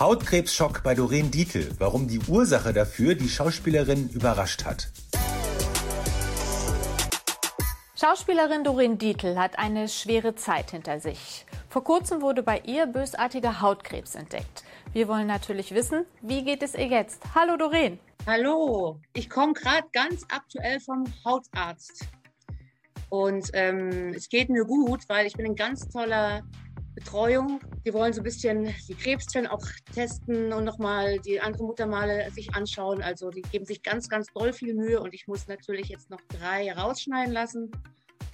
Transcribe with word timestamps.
Hautkrebsschock 0.00 0.82
bei 0.82 0.94
Doreen 0.94 1.30
Dietl. 1.30 1.74
Warum 1.78 2.08
die 2.08 2.20
Ursache 2.26 2.72
dafür 2.72 3.14
die 3.14 3.28
Schauspielerin 3.28 4.08
überrascht 4.08 4.64
hat. 4.64 4.88
Schauspielerin 8.00 8.64
Doreen 8.64 8.96
Dietl 8.96 9.36
hat 9.36 9.58
eine 9.58 9.88
schwere 9.88 10.34
Zeit 10.34 10.70
hinter 10.70 11.00
sich. 11.00 11.44
Vor 11.68 11.84
kurzem 11.84 12.22
wurde 12.22 12.42
bei 12.42 12.62
ihr 12.64 12.86
bösartiger 12.86 13.60
Hautkrebs 13.60 14.14
entdeckt. 14.14 14.64
Wir 14.94 15.06
wollen 15.06 15.26
natürlich 15.26 15.74
wissen, 15.74 16.06
wie 16.22 16.44
geht 16.44 16.62
es 16.62 16.74
ihr 16.74 16.86
jetzt? 16.86 17.20
Hallo 17.34 17.58
Doreen. 17.58 18.00
Hallo, 18.26 18.98
ich 19.12 19.28
komme 19.28 19.52
gerade 19.52 19.86
ganz 19.92 20.24
aktuell 20.30 20.80
vom 20.80 21.04
Hautarzt. 21.26 22.06
Und 23.10 23.50
ähm, 23.52 24.14
es 24.16 24.30
geht 24.30 24.48
mir 24.48 24.64
gut, 24.64 25.06
weil 25.08 25.26
ich 25.26 25.34
bin 25.34 25.44
ein 25.44 25.56
ganz 25.56 25.86
toller 25.90 26.42
Betreuung. 26.94 27.60
Die 27.84 27.92
wollen 27.92 28.12
so 28.12 28.20
ein 28.20 28.24
bisschen 28.24 28.74
die 28.88 28.94
Krebszellen 28.94 29.46
auch 29.46 29.64
testen 29.94 30.52
und 30.52 30.64
nochmal 30.64 31.18
die 31.20 31.40
andere 31.40 31.64
Muttermale 31.64 32.30
sich 32.30 32.54
anschauen. 32.54 33.02
Also 33.02 33.30
die 33.30 33.42
geben 33.42 33.64
sich 33.64 33.82
ganz, 33.82 34.08
ganz 34.08 34.26
doll 34.32 34.52
viel 34.52 34.74
Mühe 34.74 35.00
und 35.00 35.14
ich 35.14 35.26
muss 35.26 35.46
natürlich 35.46 35.88
jetzt 35.88 36.10
noch 36.10 36.20
drei 36.28 36.72
rausschneiden 36.72 37.32
lassen, 37.32 37.70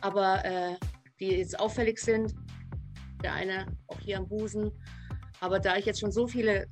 aber 0.01 0.45
äh, 0.45 0.77
die 1.21 1.29
jetzt 1.29 1.59
auffällig 1.59 1.99
sind. 1.99 2.35
Der 3.23 3.35
eine 3.35 3.67
auch 3.89 4.01
hier 4.01 4.19
am 4.19 4.29
Busen. 4.29 4.71
Aber 5.41 5.59
da 5.59 5.77
ich 5.77 5.87
jetzt 5.87 6.01
schon 6.01 6.13
so 6.13 6.27
viele 6.27 6.67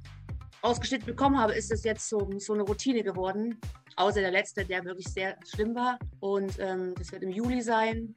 ausgeschnitten 0.63 1.07
bekommen 1.07 1.39
habe, 1.39 1.55
ist 1.55 1.71
es 1.71 1.85
jetzt 1.85 2.09
so, 2.09 2.31
so 2.39 2.55
eine 2.55 2.63
Routine 2.63 3.03
geworden. 3.03 3.61
Außer 3.97 4.21
der 4.21 4.31
letzte, 4.31 4.65
der 4.65 4.85
wirklich 4.85 5.07
sehr 5.09 5.37
schlimm 5.47 5.75
war. 5.75 5.99
Und 6.21 6.59
ähm, 6.59 6.95
das 6.97 7.13
wird 7.13 7.23
im 7.23 7.31
Juli 7.31 7.63
sein. 7.63 8.15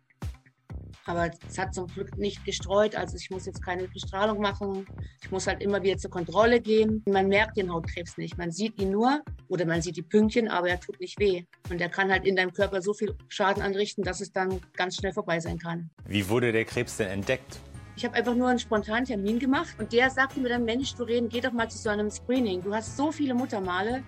Aber 1.07 1.31
es 1.47 1.57
hat 1.57 1.73
zum 1.73 1.87
Glück 1.87 2.17
nicht 2.17 2.43
gestreut. 2.45 2.95
Also 2.95 3.15
ich 3.15 3.29
muss 3.29 3.45
jetzt 3.45 3.63
keine 3.63 3.87
Bestrahlung 3.87 4.39
machen. 4.39 4.85
Ich 5.23 5.31
muss 5.31 5.47
halt 5.47 5.61
immer 5.63 5.81
wieder 5.81 5.97
zur 5.97 6.11
Kontrolle 6.11 6.59
gehen. 6.59 7.03
Man 7.07 7.29
merkt 7.29 7.57
den 7.57 7.73
Hautkrebs 7.73 8.17
nicht. 8.17 8.37
Man 8.37 8.51
sieht 8.51 8.79
ihn 8.79 8.91
nur 8.91 9.21
oder 9.47 9.65
man 9.65 9.81
sieht 9.81 9.95
die 9.95 10.01
Pünktchen, 10.01 10.49
aber 10.49 10.69
er 10.69 10.79
tut 10.79 10.99
nicht 10.99 11.17
weh. 11.19 11.45
Und 11.69 11.81
er 11.81 11.89
kann 11.89 12.11
halt 12.11 12.25
in 12.25 12.35
deinem 12.35 12.51
Körper 12.51 12.81
so 12.81 12.93
viel 12.93 13.15
Schaden 13.29 13.63
anrichten, 13.63 14.03
dass 14.03 14.19
es 14.19 14.31
dann 14.31 14.59
ganz 14.75 14.97
schnell 14.97 15.13
vorbei 15.13 15.39
sein 15.39 15.57
kann. 15.57 15.89
Wie 16.05 16.27
wurde 16.27 16.51
der 16.51 16.65
Krebs 16.65 16.97
denn 16.97 17.07
entdeckt? 17.07 17.57
Ich 17.95 18.05
habe 18.05 18.13
einfach 18.13 18.35
nur 18.35 18.49
einen 18.49 18.59
spontanen 18.59 19.05
Termin 19.05 19.39
gemacht 19.39 19.75
und 19.79 19.91
der 19.91 20.11
sagte 20.11 20.39
mir 20.39 20.49
dann, 20.49 20.65
Mensch, 20.65 20.93
Doreen, 20.93 21.29
geh 21.29 21.41
doch 21.41 21.51
mal 21.51 21.67
zu 21.67 21.79
so 21.79 21.89
einem 21.89 22.11
Screening. 22.11 22.61
Du 22.61 22.71
hast 22.71 22.95
so 22.95 23.11
viele 23.11 23.33
Muttermale. 23.33 24.03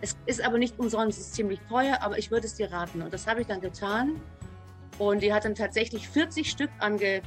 Es 0.00 0.16
ist 0.24 0.42
aber 0.42 0.56
nicht 0.56 0.78
umsonst, 0.78 1.18
es 1.18 1.26
ist 1.26 1.34
ziemlich 1.34 1.60
teuer, 1.68 1.98
aber 2.00 2.18
ich 2.18 2.30
würde 2.30 2.46
es 2.46 2.54
dir 2.54 2.70
raten. 2.70 3.02
Und 3.02 3.12
das 3.12 3.26
habe 3.26 3.42
ich 3.42 3.46
dann 3.46 3.60
getan. 3.60 4.20
Und 4.98 5.22
die 5.22 5.32
hat 5.32 5.44
dann 5.44 5.54
tatsächlich 5.54 6.08
40 6.08 6.50
Stück 6.50 6.70
ange, 6.78 7.22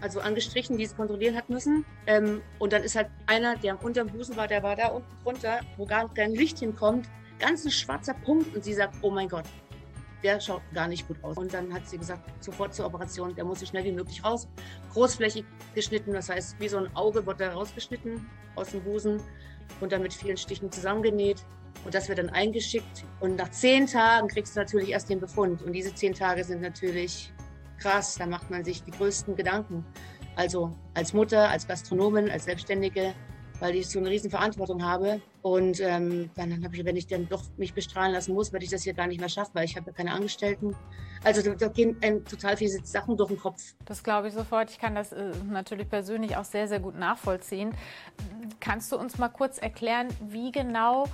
also 0.00 0.20
angestrichen, 0.20 0.78
die 0.78 0.86
sie 0.86 0.94
kontrollieren 0.94 1.36
hat 1.36 1.50
müssen. 1.50 1.84
Ähm, 2.06 2.42
und 2.58 2.72
dann 2.72 2.82
ist 2.82 2.94
halt 2.94 3.08
einer, 3.26 3.56
der 3.56 3.82
unter 3.82 4.04
dem 4.04 4.12
Busen 4.12 4.36
war, 4.36 4.46
der 4.46 4.62
war 4.62 4.76
da 4.76 4.88
unten 4.88 5.24
drunter, 5.24 5.60
wo 5.76 5.84
gar 5.84 6.12
kein 6.14 6.32
Licht 6.32 6.58
hinkommt, 6.60 7.08
ganz 7.38 7.64
ein 7.64 7.70
schwarzer 7.70 8.14
Punkt. 8.14 8.54
Und 8.54 8.62
sie 8.64 8.74
sagt, 8.74 8.94
oh 9.02 9.10
mein 9.10 9.28
Gott, 9.28 9.44
der 10.22 10.40
schaut 10.40 10.62
gar 10.72 10.88
nicht 10.88 11.06
gut 11.06 11.22
aus. 11.22 11.36
Und 11.36 11.52
dann 11.52 11.72
hat 11.72 11.88
sie 11.88 11.98
gesagt, 11.98 12.22
sofort 12.42 12.74
zur 12.74 12.86
Operation, 12.86 13.34
der 13.34 13.44
muss 13.44 13.60
so 13.60 13.66
schnell 13.66 13.84
wie 13.84 13.92
möglich 13.92 14.24
raus. 14.24 14.48
Großflächig 14.92 15.44
geschnitten, 15.74 16.12
das 16.12 16.28
heißt, 16.28 16.58
wie 16.60 16.68
so 16.68 16.78
ein 16.78 16.94
Auge 16.96 17.24
wird 17.26 17.40
er 17.40 17.52
rausgeschnitten 17.52 18.28
aus 18.54 18.70
dem 18.70 18.82
Busen 18.82 19.20
und 19.80 19.92
dann 19.92 20.02
mit 20.02 20.14
vielen 20.14 20.36
Stichen 20.36 20.70
zusammengenäht. 20.70 21.44
Und 21.84 21.94
das 21.94 22.08
wird 22.08 22.18
dann 22.18 22.30
eingeschickt. 22.30 23.04
Und 23.20 23.36
nach 23.36 23.50
zehn 23.50 23.86
Tagen 23.86 24.28
kriegst 24.28 24.56
du 24.56 24.60
natürlich 24.60 24.90
erst 24.90 25.08
den 25.08 25.20
Befund. 25.20 25.62
Und 25.62 25.72
diese 25.72 25.94
zehn 25.94 26.14
Tage 26.14 26.44
sind 26.44 26.60
natürlich 26.60 27.32
krass. 27.78 28.16
Da 28.16 28.26
macht 28.26 28.50
man 28.50 28.64
sich 28.64 28.82
die 28.82 28.90
größten 28.90 29.36
Gedanken. 29.36 29.84
Also 30.36 30.72
als 30.94 31.12
Mutter, 31.12 31.48
als 31.48 31.66
Gastronomin, 31.66 32.30
als 32.30 32.44
Selbstständige, 32.44 33.14
weil 33.60 33.74
ich 33.74 33.88
so 33.88 33.98
eine 33.98 34.10
riesen 34.10 34.30
Verantwortung 34.30 34.84
habe. 34.84 35.20
Und 35.42 35.80
ähm, 35.80 36.30
dann 36.36 36.62
habe 36.64 36.76
ich, 36.76 36.84
wenn 36.84 36.96
ich 36.96 37.06
dann 37.06 37.28
doch 37.28 37.42
mich 37.56 37.74
bestrahlen 37.74 38.12
lassen 38.12 38.34
muss, 38.34 38.52
werde 38.52 38.64
ich 38.64 38.70
das 38.70 38.82
hier 38.82 38.92
gar 38.92 39.06
nicht 39.06 39.20
mehr 39.20 39.28
schaffen, 39.28 39.52
weil 39.54 39.64
ich 39.64 39.76
habe 39.76 39.86
ja 39.86 39.92
keine 39.92 40.12
Angestellten. 40.12 40.76
Also 41.24 41.42
da, 41.42 41.54
da 41.54 41.68
gehen 41.68 41.96
einem 42.02 42.24
total 42.24 42.56
viele 42.56 42.70
Sachen 42.84 43.16
durch 43.16 43.30
den 43.30 43.38
Kopf. 43.38 43.74
Das 43.84 44.02
glaube 44.02 44.28
ich 44.28 44.34
sofort. 44.34 44.70
Ich 44.70 44.78
kann 44.78 44.94
das 44.94 45.12
äh, 45.12 45.32
natürlich 45.50 45.88
persönlich 45.88 46.36
auch 46.36 46.44
sehr, 46.44 46.68
sehr 46.68 46.80
gut 46.80 46.96
nachvollziehen. 46.96 47.74
Kannst 48.60 48.92
du 48.92 48.96
uns 48.96 49.18
mal 49.18 49.28
kurz 49.28 49.58
erklären, 49.58 50.08
wie 50.20 50.52
genau 50.52 51.06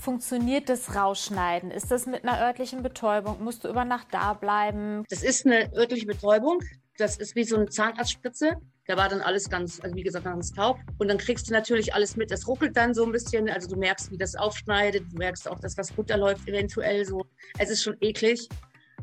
funktioniert 0.00 0.68
das 0.68 0.94
Rausschneiden? 0.94 1.70
Ist 1.70 1.90
das 1.90 2.06
mit 2.06 2.24
einer 2.24 2.40
örtlichen 2.40 2.82
Betäubung? 2.82 3.42
Musst 3.42 3.64
du 3.64 3.68
über 3.68 3.84
Nacht 3.84 4.08
da 4.12 4.34
bleiben? 4.34 5.04
Das 5.08 5.22
ist 5.22 5.46
eine 5.46 5.72
örtliche 5.74 6.06
Betäubung. 6.06 6.60
Das 6.96 7.16
ist 7.16 7.36
wie 7.36 7.44
so 7.44 7.56
eine 7.56 7.66
Zahnarztspritze. 7.66 8.56
Da 8.86 8.96
war 8.96 9.08
dann 9.08 9.20
alles 9.20 9.48
ganz, 9.48 9.80
also 9.80 9.94
wie 9.94 10.02
gesagt, 10.02 10.24
ganz 10.24 10.52
taub. 10.52 10.78
Und 10.98 11.08
dann 11.08 11.18
kriegst 11.18 11.48
du 11.48 11.52
natürlich 11.52 11.94
alles 11.94 12.16
mit. 12.16 12.30
Das 12.30 12.48
ruckelt 12.48 12.76
dann 12.76 12.94
so 12.94 13.04
ein 13.04 13.12
bisschen. 13.12 13.48
Also 13.48 13.68
du 13.68 13.76
merkst, 13.76 14.10
wie 14.10 14.18
das 14.18 14.34
aufschneidet. 14.34 15.04
Du 15.12 15.16
merkst 15.16 15.48
auch, 15.48 15.60
dass 15.60 15.76
was 15.76 15.96
runterläuft 15.96 16.48
eventuell 16.48 17.04
so. 17.04 17.26
Es 17.58 17.70
ist 17.70 17.82
schon 17.82 17.96
eklig 18.00 18.48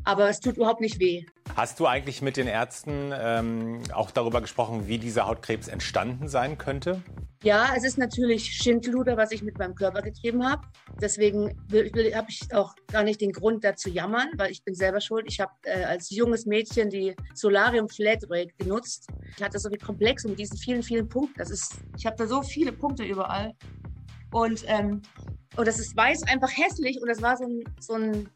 aber 0.06 0.28
es 0.28 0.40
tut 0.40 0.56
überhaupt 0.56 0.80
nicht 0.80 1.00
weh. 1.00 1.26
Hast 1.56 1.80
du 1.80 1.86
eigentlich 1.86 2.22
mit 2.22 2.36
den 2.36 2.46
Ärzten 2.46 3.12
ähm, 3.12 3.82
auch 3.92 4.10
darüber 4.10 4.40
gesprochen, 4.40 4.86
wie 4.86 4.98
dieser 4.98 5.26
Hautkrebs 5.26 5.68
entstanden 5.68 6.28
sein 6.28 6.58
könnte? 6.58 7.02
Ja, 7.42 7.74
es 7.76 7.84
ist 7.84 7.98
natürlich 7.98 8.44
Schindluder, 8.46 9.16
was 9.16 9.30
ich 9.30 9.42
mit 9.42 9.58
meinem 9.58 9.74
Körper 9.74 10.02
getrieben 10.02 10.44
habe. 10.44 10.66
Deswegen 11.00 11.50
habe 11.70 12.26
ich 12.28 12.54
auch 12.54 12.74
gar 12.90 13.02
nicht 13.02 13.20
den 13.20 13.32
Grund, 13.32 13.62
da 13.62 13.76
zu 13.76 13.90
jammern, 13.90 14.28
weil 14.36 14.50
ich 14.50 14.64
bin 14.64 14.74
selber 14.74 15.00
schuld. 15.00 15.26
Ich 15.28 15.38
habe 15.40 15.52
äh, 15.62 15.84
als 15.84 16.10
junges 16.10 16.46
Mädchen 16.46 16.88
die 16.88 17.14
Solarium 17.34 17.88
Flatrate 17.88 18.52
genutzt. 18.58 19.08
Ich 19.36 19.42
hatte 19.42 19.58
so 19.58 19.68
viel 19.68 19.78
Komplex 19.78 20.24
mit 20.24 20.38
diesen 20.38 20.56
vielen, 20.56 20.82
vielen 20.82 21.08
Punkten. 21.08 21.34
Das 21.36 21.50
ist, 21.50 21.74
ich 21.96 22.06
habe 22.06 22.16
da 22.16 22.26
so 22.26 22.42
viele 22.42 22.72
Punkte 22.72 23.04
überall. 23.04 23.52
Und, 24.32 24.64
ähm, 24.66 25.02
und 25.56 25.68
das 25.68 25.78
ist 25.78 25.96
weiß 25.96 26.24
einfach 26.24 26.50
hässlich 26.56 27.00
und 27.00 27.08
das 27.08 27.22
war 27.22 27.36
so 27.36 27.44
ein, 27.44 27.64
so 27.80 27.94
ein 27.94 28.28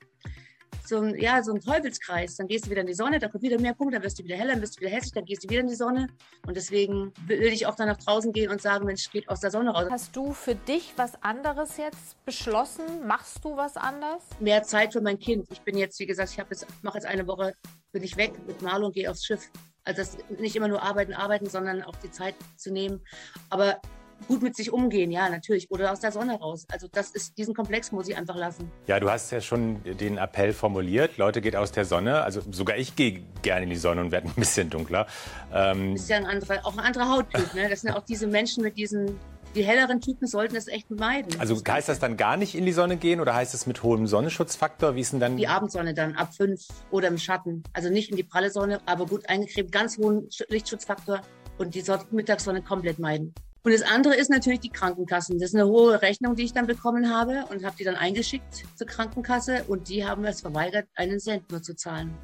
so 0.90 1.00
ein, 1.00 1.18
ja, 1.18 1.42
so 1.42 1.52
ein 1.52 1.60
Teufelskreis. 1.60 2.36
Dann 2.36 2.46
gehst 2.46 2.66
du 2.66 2.70
wieder 2.70 2.82
in 2.82 2.86
die 2.86 2.94
Sonne, 2.94 3.18
dann 3.18 3.30
kommt 3.30 3.42
wieder 3.42 3.58
mehr 3.58 3.72
Punkte, 3.72 3.94
dann 3.96 4.04
wirst 4.04 4.18
du 4.18 4.24
wieder 4.24 4.36
heller, 4.36 4.52
dann 4.52 4.62
wirst 4.62 4.76
du 4.76 4.82
wieder 4.82 4.90
hässlich, 4.90 5.12
dann 5.12 5.24
gehst 5.24 5.44
du 5.44 5.48
wieder 5.48 5.62
in 5.62 5.68
die 5.68 5.74
Sonne. 5.74 6.08
Und 6.46 6.56
deswegen 6.56 7.12
will 7.26 7.42
ich 7.44 7.66
auch 7.66 7.74
dann 7.74 7.88
nach 7.88 7.96
draußen 7.96 8.32
gehen 8.32 8.50
und 8.50 8.60
sagen, 8.60 8.84
Mensch, 8.84 9.10
geht 9.10 9.28
aus 9.28 9.40
der 9.40 9.50
Sonne 9.50 9.70
raus. 9.70 9.88
Hast 9.90 10.14
du 10.14 10.34
für 10.34 10.54
dich 10.54 10.92
was 10.96 11.22
anderes 11.22 11.78
jetzt 11.78 12.22
beschlossen? 12.26 13.06
Machst 13.06 13.42
du 13.44 13.56
was 13.56 13.76
anders? 13.76 14.22
Mehr 14.40 14.62
Zeit 14.62 14.92
für 14.92 15.00
mein 15.00 15.18
Kind. 15.18 15.46
Ich 15.50 15.62
bin 15.62 15.78
jetzt, 15.78 15.98
wie 16.00 16.06
gesagt, 16.06 16.30
ich 16.30 16.36
jetzt, 16.36 16.66
mache 16.82 16.98
jetzt 16.98 17.06
eine 17.06 17.26
Woche, 17.26 17.54
bin 17.92 18.02
ich 18.02 18.16
weg 18.16 18.32
mit 18.46 18.60
Marlo 18.60 18.86
und 18.86 18.94
gehe 18.94 19.10
aufs 19.10 19.24
Schiff. 19.24 19.50
Also 19.84 20.02
das, 20.02 20.18
nicht 20.38 20.56
immer 20.56 20.68
nur 20.68 20.82
arbeiten, 20.82 21.14
arbeiten, 21.14 21.46
sondern 21.46 21.82
auch 21.82 21.96
die 21.96 22.10
Zeit 22.10 22.34
zu 22.56 22.70
nehmen. 22.70 23.00
Aber 23.48 23.80
gut 24.28 24.42
mit 24.42 24.56
sich 24.56 24.72
umgehen, 24.72 25.10
ja, 25.10 25.28
natürlich. 25.28 25.70
Oder 25.70 25.92
aus 25.92 26.00
der 26.00 26.12
Sonne 26.12 26.38
raus. 26.38 26.66
Also 26.70 26.88
das 26.90 27.10
ist, 27.10 27.36
diesen 27.38 27.54
Komplex 27.54 27.92
muss 27.92 28.08
ich 28.08 28.16
einfach 28.16 28.36
lassen. 28.36 28.70
Ja, 28.86 29.00
du 29.00 29.10
hast 29.10 29.30
ja 29.30 29.40
schon 29.40 29.82
den 29.84 30.18
Appell 30.18 30.52
formuliert, 30.52 31.16
Leute, 31.18 31.40
geht 31.40 31.56
aus 31.56 31.72
der 31.72 31.84
Sonne. 31.84 32.22
Also 32.22 32.40
sogar 32.50 32.76
ich 32.76 32.96
gehe 32.96 33.22
gerne 33.42 33.64
in 33.64 33.70
die 33.70 33.76
Sonne 33.76 34.00
und 34.00 34.12
werde 34.12 34.28
ein 34.28 34.34
bisschen 34.34 34.70
dunkler. 34.70 35.06
Ähm 35.52 35.92
das 35.92 36.02
ist 36.02 36.10
ja 36.10 36.16
ein 36.16 36.26
anderer, 36.26 36.64
auch 36.64 36.76
ein 36.76 36.84
anderer 36.84 37.08
Hauttyp, 37.08 37.54
ne? 37.54 37.68
Das 37.68 37.80
sind 37.80 37.90
ja 37.90 37.96
auch 37.96 38.04
diese 38.04 38.26
Menschen 38.26 38.62
mit 38.62 38.76
diesen 38.76 39.18
die 39.54 39.64
helleren 39.64 40.00
Typen 40.00 40.26
sollten 40.26 40.54
das 40.54 40.68
echt 40.68 40.90
meiden. 40.90 41.40
Also 41.40 41.60
heißt 41.66 41.88
das 41.88 41.98
dann 41.98 42.16
gar 42.16 42.36
nicht 42.36 42.54
in 42.54 42.66
die 42.66 42.72
Sonne 42.72 42.96
gehen 42.96 43.20
oder 43.20 43.34
heißt 43.34 43.52
es 43.54 43.66
mit 43.66 43.82
hohem 43.82 44.06
Sonnenschutzfaktor? 44.06 44.94
Wie 44.94 45.00
ist 45.00 45.12
denn 45.12 45.20
dann? 45.20 45.36
Die 45.36 45.48
Abendsonne 45.48 45.92
dann 45.92 46.14
ab 46.14 46.34
fünf 46.34 46.68
oder 46.90 47.08
im 47.08 47.18
Schatten. 47.18 47.64
Also 47.72 47.90
nicht 47.90 48.10
in 48.10 48.16
die 48.16 48.22
pralle 48.22 48.50
Sonne, 48.50 48.80
aber 48.86 49.06
gut 49.06 49.28
eingecremt, 49.28 49.72
ganz 49.72 49.98
hohen 49.98 50.28
Lichtschutzfaktor 50.48 51.22
und 51.58 51.74
die 51.74 51.82
Mittagssonne 52.12 52.62
komplett 52.62 52.98
meiden. 52.98 53.34
Und 53.62 53.72
das 53.72 53.82
andere 53.82 54.14
ist 54.14 54.30
natürlich 54.30 54.60
die 54.60 54.70
Krankenkassen. 54.70 55.38
Das 55.38 55.50
ist 55.50 55.54
eine 55.54 55.66
hohe 55.66 56.00
Rechnung, 56.00 56.34
die 56.34 56.44
ich 56.44 56.52
dann 56.52 56.66
bekommen 56.66 57.14
habe 57.14 57.44
und 57.50 57.64
habe 57.64 57.76
die 57.76 57.84
dann 57.84 57.96
eingeschickt 57.96 58.64
zur 58.74 58.86
Krankenkasse 58.86 59.64
und 59.68 59.88
die 59.88 60.06
haben 60.06 60.24
es 60.24 60.40
verweigert, 60.40 60.88
einen 60.94 61.20
Cent 61.20 61.50
nur 61.50 61.62
zu 61.62 61.76
zahlen. 61.76 62.16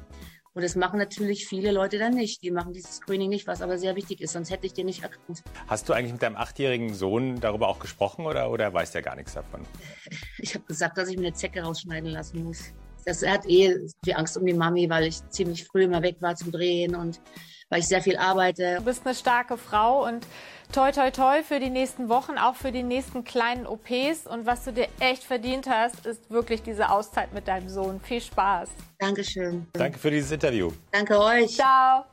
Und 0.57 0.63
das 0.63 0.75
machen 0.75 0.97
natürlich 0.97 1.45
viele 1.45 1.71
Leute 1.71 1.99
dann 1.99 2.15
nicht. 2.15 2.41
Die 2.41 2.49
machen 2.49 2.73
dieses 2.73 2.95
Screening 2.95 3.29
nicht, 3.29 3.45
was 3.45 3.61
aber 3.61 3.77
sehr 3.77 3.95
wichtig 3.95 4.21
ist, 4.21 4.33
sonst 4.33 4.49
hätte 4.49 4.65
ich 4.65 4.73
den 4.73 4.87
nicht 4.87 5.03
erkannt. 5.03 5.43
Hast 5.67 5.87
du 5.87 5.93
eigentlich 5.93 6.13
mit 6.13 6.23
deinem 6.23 6.35
achtjährigen 6.35 6.95
Sohn 6.95 7.39
darüber 7.39 7.67
auch 7.67 7.77
gesprochen 7.77 8.25
oder, 8.25 8.49
oder 8.49 8.73
weiß 8.73 8.91
der 8.93 9.03
gar 9.03 9.15
nichts 9.15 9.35
davon? 9.35 9.61
Ich 10.39 10.55
habe 10.55 10.65
gesagt, 10.65 10.97
dass 10.97 11.09
ich 11.09 11.17
mir 11.17 11.27
eine 11.27 11.35
Zecke 11.35 11.61
rausschneiden 11.61 12.09
lassen 12.09 12.43
muss. 12.43 12.73
Das, 13.05 13.21
er 13.21 13.33
hat 13.33 13.45
eh 13.45 13.77
viel 14.03 14.13
Angst 14.15 14.35
um 14.35 14.45
die 14.47 14.53
Mami, 14.53 14.89
weil 14.89 15.05
ich 15.05 15.17
ziemlich 15.29 15.65
früh 15.65 15.83
immer 15.83 16.01
weg 16.01 16.17
war 16.21 16.35
zum 16.35 16.51
Drehen 16.51 16.95
und 16.95 17.21
weil 17.69 17.79
ich 17.79 17.87
sehr 17.87 18.01
viel 18.01 18.17
arbeite. 18.17 18.75
Du 18.77 18.83
bist 18.83 19.05
eine 19.05 19.15
starke 19.15 19.57
Frau 19.57 20.05
und 20.05 20.25
toi 20.71 20.91
toi 20.91 21.11
toi 21.11 21.43
für 21.43 21.59
die 21.59 21.69
nächsten 21.69 22.09
Wochen, 22.09 22.37
auch 22.37 22.55
für 22.55 22.71
die 22.71 22.83
nächsten 22.83 23.23
kleinen 23.23 23.65
OPs. 23.65 24.27
Und 24.27 24.45
was 24.45 24.63
du 24.63 24.73
dir 24.73 24.87
echt 24.99 25.23
verdient 25.23 25.67
hast, 25.67 26.05
ist 26.05 26.29
wirklich 26.29 26.61
diese 26.63 26.89
Auszeit 26.89 27.33
mit 27.33 27.47
deinem 27.47 27.69
Sohn. 27.69 27.99
Viel 28.01 28.21
Spaß. 28.21 28.69
Dankeschön. 28.99 29.67
Danke 29.73 29.99
für 29.99 30.11
dieses 30.11 30.31
Interview. 30.31 30.71
Danke 30.91 31.19
euch. 31.19 31.55
Ciao. 31.55 32.05